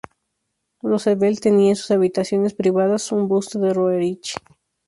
[0.81, 4.33] Roosevelt tenía en sus habitaciones privadas un busto de Roerich.